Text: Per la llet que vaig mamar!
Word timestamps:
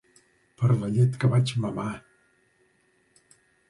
Per 0.61 0.69
la 0.77 0.89
llet 0.95 1.21
que 1.25 1.31
vaig 1.35 1.55
mamar! 1.67 1.89